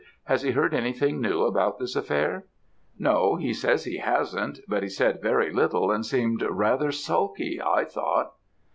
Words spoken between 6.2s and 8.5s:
rather sulky, I thought.'